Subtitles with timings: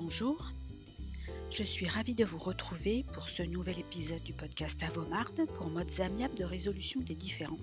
[0.00, 0.52] Bonjour,
[1.50, 6.00] je suis ravie de vous retrouver pour ce nouvel épisode du podcast Avomarde pour modes
[6.00, 7.56] amiables de résolution des différends.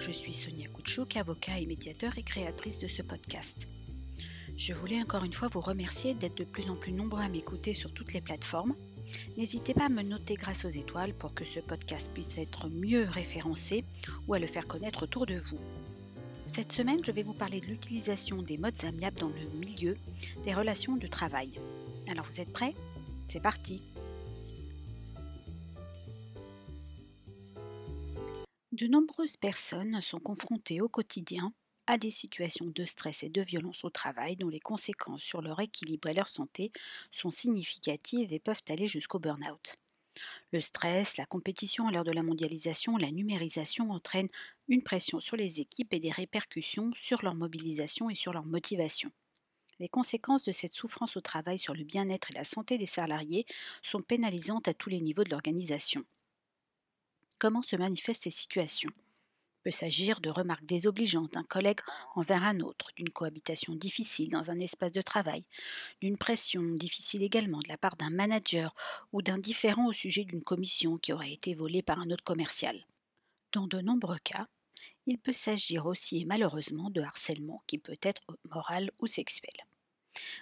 [0.00, 3.68] Je suis Sonia Koutchouk, avocat et médiateur et créatrice de ce podcast.
[4.56, 7.74] Je voulais encore une fois vous remercier d'être de plus en plus nombreux à m'écouter
[7.74, 8.74] sur toutes les plateformes.
[9.36, 13.04] N'hésitez pas à me noter grâce aux étoiles pour que ce podcast puisse être mieux
[13.04, 13.84] référencé
[14.26, 15.60] ou à le faire connaître autour de vous.
[16.56, 19.94] Cette semaine, je vais vous parler de l'utilisation des modes amiables dans le milieu
[20.42, 21.60] des relations de travail.
[22.08, 22.74] Alors vous êtes prêts?
[23.28, 23.82] C'est parti
[28.72, 31.52] De nombreuses personnes sont confrontées au quotidien
[31.86, 35.60] à des situations de stress et de violence au travail dont les conséquences sur leur
[35.60, 36.72] équilibre et leur santé
[37.10, 39.76] sont significatives et peuvent aller jusqu'au burn-out.
[40.52, 44.28] Le stress, la compétition à l'heure de la mondialisation, la numérisation entraînent
[44.68, 49.10] une pression sur les équipes et des répercussions sur leur mobilisation et sur leur motivation.
[49.78, 53.46] Les conséquences de cette souffrance au travail sur le bien-être et la santé des salariés
[53.82, 56.04] sont pénalisantes à tous les niveaux de l'organisation.
[57.38, 58.92] Comment se manifestent ces situations?
[59.66, 61.80] Peut s'agir de remarques désobligeantes d'un collègue
[62.14, 65.42] envers un autre, d'une cohabitation difficile dans un espace de travail,
[66.00, 68.76] d'une pression difficile également de la part d'un manager
[69.12, 72.86] ou d'un différent au sujet d'une commission qui aurait été volée par un autre commercial.
[73.50, 74.46] Dans de nombreux cas,
[75.04, 79.50] il peut s'agir aussi et malheureusement de harcèlement qui peut être moral ou sexuel.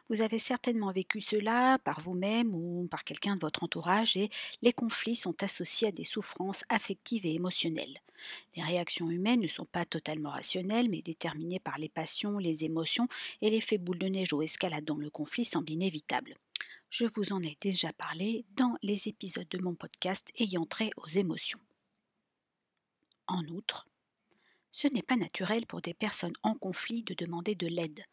[0.09, 4.31] Vous avez certainement vécu cela par vous-même ou par quelqu'un de votre entourage et
[4.63, 8.01] les conflits sont associés à des souffrances affectives et émotionnelles.
[8.57, 13.09] Les réactions humaines ne sont pas totalement rationnelles mais déterminées par les passions, les émotions
[13.43, 16.37] et l'effet boule de neige ou escalade dont le conflit semble inévitable.
[16.91, 21.09] Je vous en ai déjà parlé dans les épisodes de mon podcast ayant trait aux
[21.09, 21.59] émotions.
[23.27, 23.89] En outre,
[24.71, 28.05] ce n'est pas naturel pour des personnes en conflit de demander de l'aide.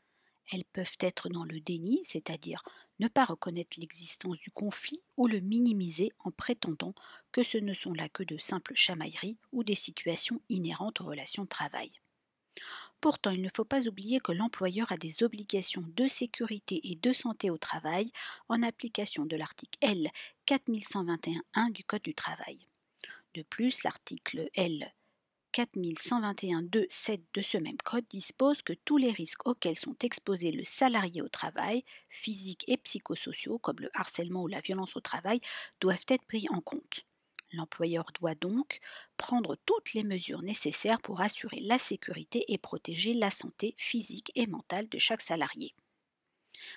[0.52, 2.64] Elles peuvent être dans le déni, c'est-à-dire
[3.00, 6.94] ne pas reconnaître l'existence du conflit ou le minimiser en prétendant
[7.32, 11.44] que ce ne sont là que de simples chamailleries ou des situations inhérentes aux relations
[11.44, 11.92] de travail.
[13.00, 17.14] Pourtant, il ne faut pas oublier que l'employeur a des obligations de sécurité et de
[17.14, 18.12] santé au travail
[18.48, 20.12] en application de l'article L
[20.48, 22.68] 4121.1 du Code du travail.
[23.34, 24.94] De plus, l'article L
[25.54, 31.22] 4121.2.7 de ce même code dispose que tous les risques auxquels sont exposés le salarié
[31.22, 35.42] au travail, physiques et psychosociaux, comme le harcèlement ou la violence au travail,
[35.82, 37.06] doivent être pris en compte.
[37.54, 38.80] L'employeur doit donc
[39.18, 44.48] prendre toutes les mesures nécessaires pour assurer la sécurité et protéger la santé physique et
[44.48, 45.76] mentale de chaque salarié.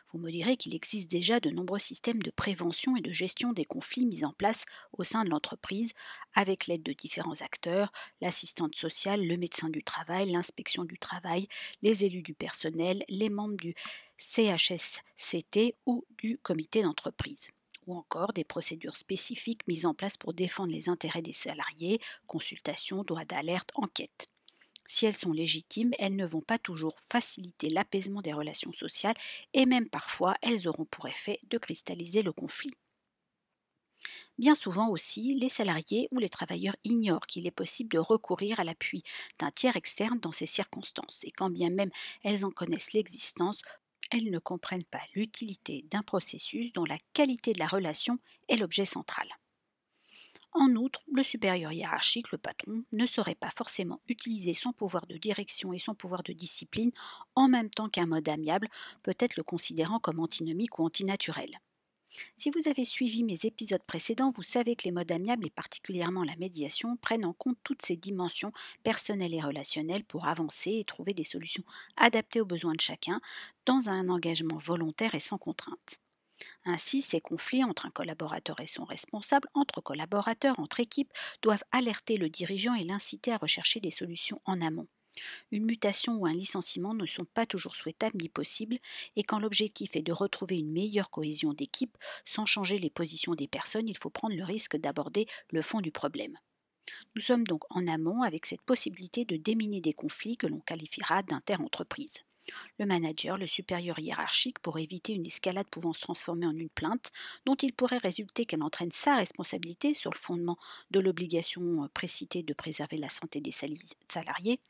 [0.09, 3.65] Vous me direz qu'il existe déjà de nombreux systèmes de prévention et de gestion des
[3.65, 5.93] conflits mis en place au sein de l'entreprise
[6.35, 11.49] avec l'aide de différents acteurs, l'assistante sociale, le médecin du travail, l'inspection du travail,
[11.83, 13.75] les élus du personnel, les membres du
[14.17, 17.51] CHSCT ou du comité d'entreprise
[17.87, 23.05] ou encore des procédures spécifiques mises en place pour défendre les intérêts des salariés, consultation,
[23.05, 24.29] droit d'alerte, enquête.
[24.87, 29.17] Si elles sont légitimes, elles ne vont pas toujours faciliter l'apaisement des relations sociales
[29.53, 32.73] et même parfois elles auront pour effet de cristalliser le conflit.
[34.39, 38.65] Bien souvent aussi, les salariés ou les travailleurs ignorent qu'il est possible de recourir à
[38.65, 39.03] l'appui
[39.39, 41.91] d'un tiers externe dans ces circonstances, et quand bien même
[42.23, 43.63] elles en connaissent l'existence,
[44.11, 48.19] elles ne comprennent pas l'utilité d'un processus dont la qualité de la relation
[48.49, 49.27] est l'objet central.
[50.55, 55.17] En outre, le supérieur hiérarchique, le patron, ne saurait pas forcément utiliser son pouvoir de
[55.17, 56.93] direction et son pouvoir de discipline
[57.35, 58.69] en même temps qu'un mode amiable,
[59.03, 61.59] peut-être le considérant comme antinomique ou antinaturel.
[62.39, 66.23] Si vous avez suivi mes épisodes précédents, vous savez que les modes amiables et particulièrement
[66.25, 68.53] la médiation prennent en compte toutes ces dimensions
[68.85, 71.65] personnelles et relationnelles pour avancer et trouver des solutions
[71.97, 73.21] adaptées aux besoins de chacun
[73.67, 76.01] dans un engagement volontaire et sans contrainte.
[76.65, 81.13] Ainsi, ces conflits entre un collaborateur et son responsable, entre collaborateurs, entre équipes,
[81.43, 84.89] doivent alerter le dirigeant et l'inciter à rechercher des solutions en amont.
[85.53, 88.79] Une mutation ou un licenciement ne sont pas toujours souhaitables ni possibles,
[89.17, 93.49] et quand l'objectif est de retrouver une meilleure cohésion d'équipe sans changer les positions des
[93.49, 96.37] personnes, il faut prendre le risque d'aborder le fond du problème.
[97.15, 101.23] Nous sommes donc en amont avec cette possibilité de déminer des conflits que l'on qualifiera
[101.23, 102.25] d'inter-entreprises
[102.79, 107.13] le manager, le supérieur hiérarchique, pour éviter une escalade pouvant se transformer en une plainte,
[107.47, 110.59] dont il pourrait résulter qu'elle entraîne sa responsabilité sur le fondement
[110.91, 113.55] de l'obligation euh, précitée de préserver la santé des
[114.09, 114.61] salariés,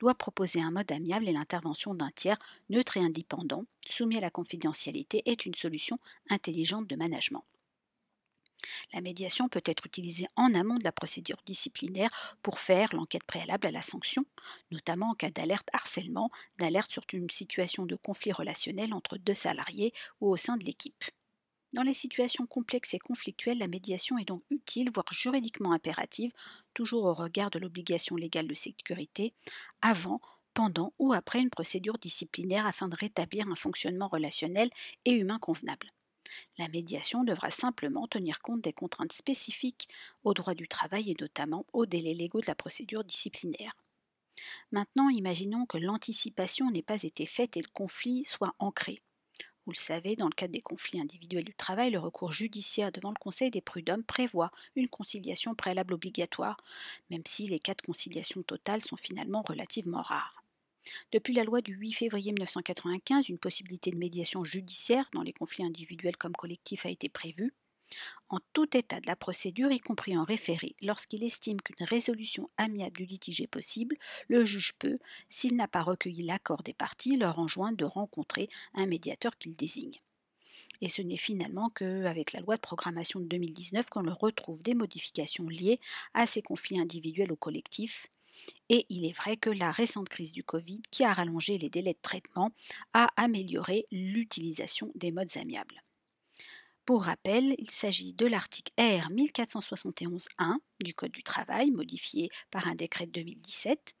[0.00, 2.38] doit proposer un mode amiable et l'intervention d'un tiers
[2.70, 5.98] neutre et indépendant, soumis à la confidentialité, est une solution
[6.30, 7.44] intelligente de management.
[8.92, 12.10] La médiation peut être utilisée en amont de la procédure disciplinaire
[12.42, 14.24] pour faire l'enquête préalable à la sanction,
[14.70, 19.92] notamment en cas d'alerte harcèlement, d'alerte sur une situation de conflit relationnel entre deux salariés
[20.20, 21.04] ou au sein de l'équipe.
[21.74, 26.32] Dans les situations complexes et conflictuelles, la médiation est donc utile, voire juridiquement impérative,
[26.72, 29.34] toujours au regard de l'obligation légale de sécurité,
[29.82, 30.20] avant,
[30.54, 34.70] pendant ou après une procédure disciplinaire afin de rétablir un fonctionnement relationnel
[35.04, 35.92] et humain convenable.
[36.58, 39.88] La médiation devra simplement tenir compte des contraintes spécifiques
[40.22, 43.76] au droit du travail et notamment aux délais légaux de la procédure disciplinaire.
[44.72, 49.00] Maintenant, imaginons que l'anticipation n'ait pas été faite et le conflit soit ancré.
[49.66, 53.10] Vous le savez, dans le cadre des conflits individuels du travail, le recours judiciaire devant
[53.10, 56.62] le Conseil des prud'hommes prévoit une conciliation préalable obligatoire,
[57.08, 60.43] même si les cas de conciliation totale sont finalement relativement rares.
[61.12, 65.64] Depuis la loi du 8 février 1995, une possibilité de médiation judiciaire dans les conflits
[65.64, 67.52] individuels comme collectifs a été prévue
[68.28, 72.96] en tout état de la procédure, y compris en référé, lorsqu'il estime qu'une résolution amiable
[72.96, 73.96] du litige est possible,
[74.28, 74.98] le juge peut,
[75.28, 80.00] s'il n'a pas recueilli l'accord des parties, leur enjoindre de rencontrer un médiateur qu'il désigne.
[80.80, 85.48] Et ce n'est finalement qu'avec la loi de programmation de 2019 qu'on retrouve des modifications
[85.48, 85.80] liées
[86.14, 88.08] à ces conflits individuels ou collectifs.
[88.68, 91.94] Et il est vrai que la récente crise du Covid, qui a rallongé les délais
[91.94, 92.50] de traitement,
[92.92, 95.82] a amélioré l'utilisation des modes amiables.
[96.86, 102.74] Pour rappel, il s'agit de l'article R 1471-1 du Code du travail, modifié par un
[102.74, 103.94] décret de 2017,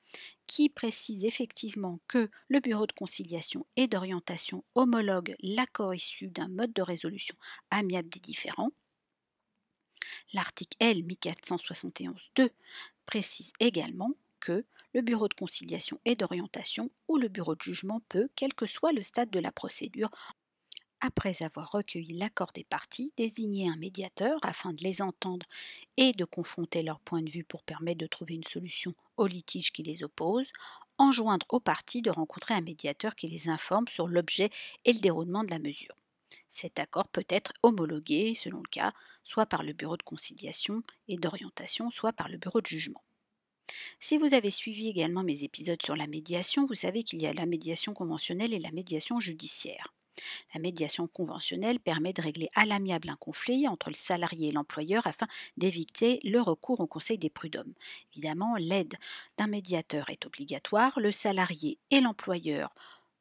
[0.46, 6.74] qui précise effectivement que le Bureau de conciliation et d'orientation homologue l'accord issu d'un mode
[6.74, 7.36] de résolution
[7.70, 8.70] amiable des différends.
[10.34, 12.50] L'article L 1471-2
[13.06, 14.12] précise également
[14.44, 18.66] que le Bureau de conciliation et d'orientation ou le Bureau de jugement peut, quel que
[18.66, 20.10] soit le stade de la procédure,
[21.00, 25.46] après avoir recueilli l'accord des parties, désigner un médiateur afin de les entendre
[25.96, 29.72] et de confronter leurs points de vue pour permettre de trouver une solution au litige
[29.72, 30.52] qui les oppose,
[30.98, 34.50] enjoindre aux parties de rencontrer un médiateur qui les informe sur l'objet
[34.84, 35.96] et le déroulement de la mesure.
[36.50, 38.92] Cet accord peut être homologué, selon le cas,
[39.22, 43.02] soit par le bureau de conciliation et d'orientation, soit par le bureau de jugement.
[44.00, 47.32] Si vous avez suivi également mes épisodes sur la médiation, vous savez qu'il y a
[47.32, 49.94] la médiation conventionnelle et la médiation judiciaire.
[50.54, 55.06] La médiation conventionnelle permet de régler à l'amiable un conflit entre le salarié et l'employeur
[55.06, 55.26] afin
[55.56, 57.74] d'éviter le recours au Conseil des prud'hommes.
[58.12, 58.94] Évidemment, l'aide
[59.38, 61.00] d'un médiateur est obligatoire.
[61.00, 62.72] Le salarié et l'employeur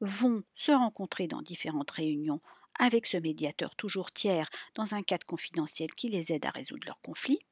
[0.01, 2.41] vont se rencontrer dans différentes réunions
[2.79, 7.01] avec ce médiateur toujours tiers dans un cadre confidentiel qui les aide à résoudre leurs
[7.01, 7.45] conflits.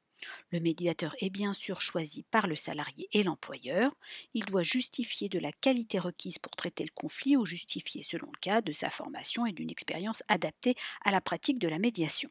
[0.50, 3.92] Le médiateur est bien sûr choisi par le salarié et l'employeur.
[4.34, 8.40] Il doit justifier de la qualité requise pour traiter le conflit ou justifier, selon le
[8.40, 10.74] cas, de sa formation et d'une expérience adaptée
[11.04, 12.30] à la pratique de la médiation.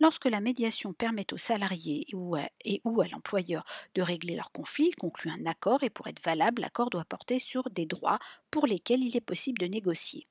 [0.00, 3.64] Lorsque la médiation permet au salarié et ou à, l'employeur
[3.94, 7.38] de régler leur conflit, il conclut un accord et pour être valable, l'accord doit porter
[7.38, 8.18] sur des droits
[8.50, 10.26] pour lesquels il est possible de négocier.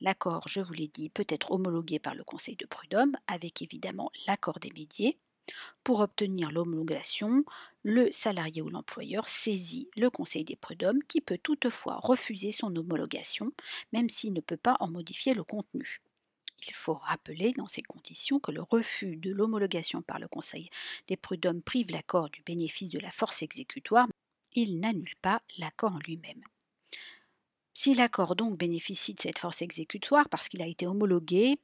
[0.00, 4.10] L'accord, je vous l'ai dit, peut être homologué par le Conseil de prud'homme avec évidemment
[4.26, 5.18] l'accord des médiés.
[5.84, 7.44] Pour obtenir l'homologation,
[7.82, 13.52] le salarié ou l'employeur saisit le Conseil des prud'hommes qui peut toutefois refuser son homologation,
[13.92, 16.00] même s'il ne peut pas en modifier le contenu.
[16.66, 20.70] Il faut rappeler dans ces conditions que le refus de l'homologation par le Conseil
[21.06, 24.08] des prud'hommes prive l'accord du bénéfice de la force exécutoire,
[24.54, 26.42] il n'annule pas l'accord en lui-même.
[27.74, 31.58] Si l'accord donc bénéficie de cette force exécutoire parce qu'il a été homologué,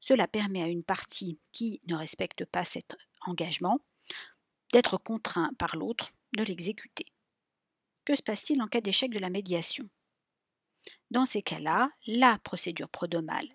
[0.00, 3.80] cela permet à une partie qui ne respecte pas cet engagement
[4.72, 7.06] d'être contraint par l'autre de l'exécuter.
[8.04, 9.88] Que se passe-t-il en cas d'échec de la médiation?
[11.10, 13.48] Dans ces cas-là, la procédure prodomale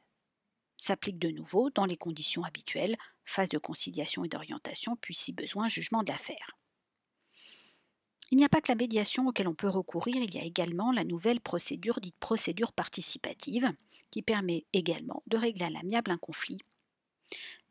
[0.77, 5.67] s'applique de nouveau dans les conditions habituelles, phase de conciliation et d'orientation, puis si besoin,
[5.67, 6.13] jugement de.
[8.31, 10.91] Il n'y a pas que la médiation auquel on peut recourir, il y a également
[10.91, 13.71] la nouvelle procédure dite procédure participative,
[14.11, 16.59] qui permet également de régler à l'amiable un conflit.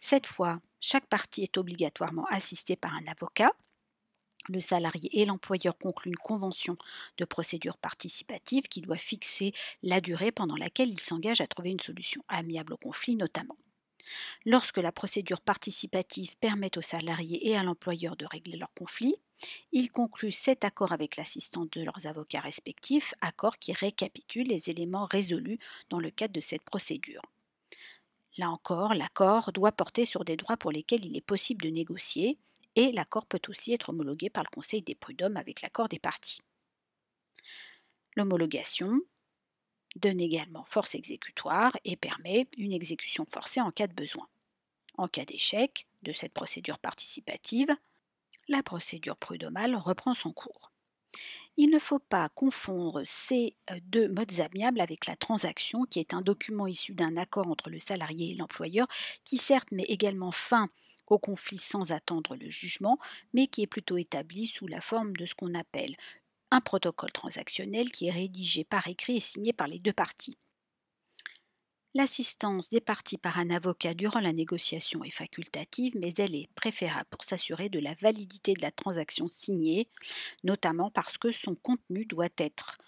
[0.06, 3.50] Cette fois, chaque partie est obligatoirement assistée par un avocat.
[4.50, 6.76] Le salarié et l'employeur concluent une convention
[7.16, 11.80] de procédure participative qui doit fixer la durée pendant laquelle ils s'engagent à trouver une
[11.80, 13.56] solution amiable au conflit notamment.
[14.44, 19.16] Lorsque la procédure participative permet aux salariés et à l'employeur de régler leur conflit,
[19.72, 25.06] ils concluent cet accord avec l'assistante de leurs avocats respectifs, accord qui récapitule les éléments
[25.06, 27.22] résolus dans le cadre de cette procédure.
[28.36, 32.38] Là encore, l'accord doit porter sur des droits pour lesquels il est possible de négocier,
[32.74, 36.40] et l'accord peut aussi être homologué par le Conseil des prud'hommes avec l'accord des parties.
[38.16, 39.00] L'homologation
[39.96, 44.28] donne également force exécutoire et permet une exécution forcée en cas de besoin.
[44.96, 47.70] En cas d'échec de cette procédure participative,
[48.48, 50.73] la procédure prud'homale reprend son cours.
[51.56, 56.20] Il ne faut pas confondre ces deux modes amiables avec la transaction, qui est un
[56.20, 58.88] document issu d'un accord entre le salarié et l'employeur,
[59.24, 60.68] qui certes met également fin
[61.06, 62.98] au conflit sans attendre le jugement,
[63.34, 65.96] mais qui est plutôt établi sous la forme de ce qu'on appelle
[66.50, 70.38] un protocole transactionnel qui est rédigé par écrit et signé par les deux parties.
[71.96, 77.06] L'assistance des parties par un avocat durant la négociation est facultative, mais elle est préférable
[77.08, 79.88] pour s'assurer de la validité de la transaction signée,
[80.42, 82.78] notamment parce que son contenu doit être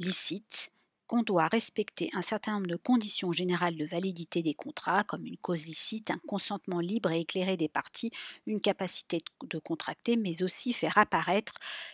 [0.00, 0.72] licite,
[1.06, 5.36] qu'on doit respecter un certain nombre de conditions générales de validité des contrats, comme une
[5.36, 8.10] cause licite, un consentement libre et éclairé des parties,
[8.46, 11.52] une capacité de contracter, mais aussi faire apparaître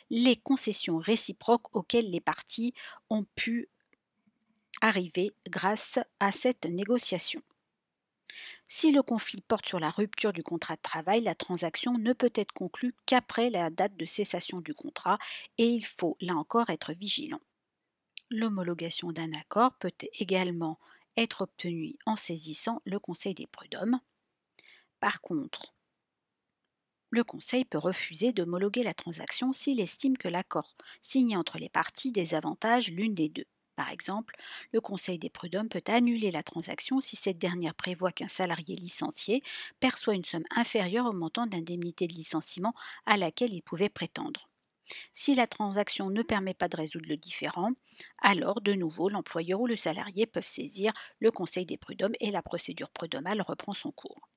[0.08, 2.72] les concessions réciproques auxquelles les parties
[3.10, 3.68] ont pu
[4.80, 7.42] arriver grâce à cette négociation.
[8.66, 12.32] Si le conflit porte sur la rupture du contrat de travail, la transaction ne peut
[12.34, 15.18] être conclue qu'après la date de cessation du contrat
[15.56, 17.40] et il faut là encore être vigilant.
[18.30, 20.78] L'homologation d'un accord peut également
[21.16, 24.00] être obtenue en saisissant le Conseil des prud'hommes.
[25.00, 25.74] Par contre,
[27.10, 32.12] le Conseil peut refuser d'homologuer la transaction s'il estime que l'accord signé entre les parties
[32.12, 33.46] désavantage l'une des deux.
[33.78, 34.36] Par exemple,
[34.74, 39.42] le Conseil des prud'hommes peut annuler la transaction si cette dernière prévoit qu'un salarié licencié
[39.80, 42.74] perçoit une somme inférieure au montant d'indemnité de licenciement
[43.06, 44.50] à laquelle il pouvait prétendre.
[45.14, 47.72] Si la transaction ne permet pas de résoudre le différend,
[48.22, 52.42] alors de nouveau l'employeur ou le salarié peuvent saisir le Conseil des prud'hommes et la
[52.42, 54.28] procédure prud'homale reprend son cours.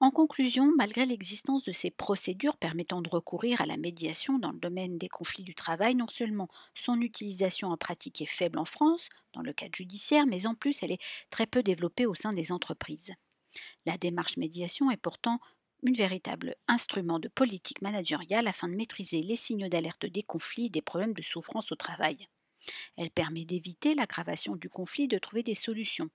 [0.00, 4.58] En conclusion, malgré l'existence de ces procédures permettant de recourir à la médiation dans le
[4.58, 9.08] domaine des conflits du travail, non seulement son utilisation en pratique est faible en France,
[9.32, 12.52] dans le cadre judiciaire, mais en plus elle est très peu développée au sein des
[12.52, 13.12] entreprises.
[13.86, 15.40] La démarche médiation est pourtant
[15.84, 20.70] un véritable instrument de politique managériale afin de maîtriser les signaux d'alerte des conflits et
[20.70, 22.28] des problèmes de souffrance au travail.
[22.96, 26.10] Elle permet d'éviter l'aggravation du conflit et de trouver des solutions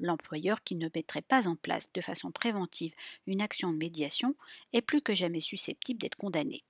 [0.00, 2.94] l'employeur qui ne mettrait pas en place de façon préventive
[3.26, 4.34] une action de médiation
[4.72, 6.64] est plus que jamais susceptible d'être condamné.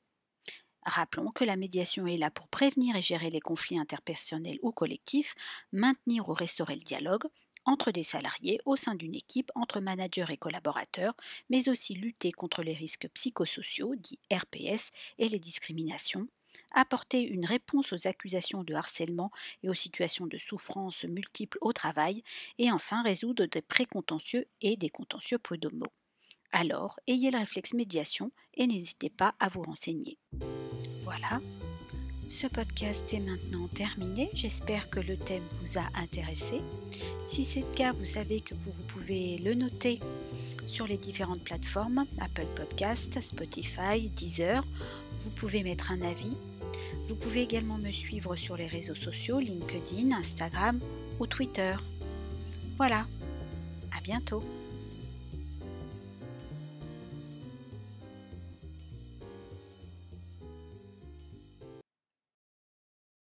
[0.83, 5.35] Rappelons que la médiation est là pour prévenir et gérer les conflits interpersonnels ou collectifs,
[5.73, 7.25] maintenir ou restaurer le dialogue
[7.65, 11.15] entre des salariés au sein d'une équipe, entre managers et collaborateurs,
[11.51, 16.29] mais aussi lutter contre les risques psychosociaux, dits RPS, et les discriminations,
[16.73, 19.31] apporter une réponse aux accusations de harcèlement
[19.63, 22.23] et aux situations de souffrance multiples au travail,
[22.59, 25.93] et enfin résoudre des précontentieux et des contentieux prud'homaux.
[26.53, 30.19] Alors, ayez le réflexe médiation et n'hésitez pas à vous renseigner.
[31.03, 31.41] Voilà,
[32.29, 34.29] ce podcast est maintenant terminé.
[34.35, 36.61] J'espère que le thème vous a intéressé.
[37.27, 39.99] Si c'est le cas, vous savez que vous, pouvez le noter
[40.67, 44.63] sur les différentes plateformes Apple Podcast, Spotify, Deezer.
[45.25, 46.37] Vous pouvez mettre un avis
[47.09, 50.79] vous pouvez également me suivre sur les réseaux sociaux LinkedIn, Instagram
[51.19, 51.75] ou Twitter.
[52.77, 53.07] Voilà,
[53.97, 54.45] à bientôt